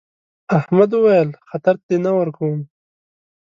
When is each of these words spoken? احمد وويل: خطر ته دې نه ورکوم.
احمد 0.57 0.89
وويل: 0.93 1.29
خطر 1.49 1.75
ته 1.81 1.83
دې 1.87 1.97
نه 2.05 2.11
ورکوم. 2.19 2.59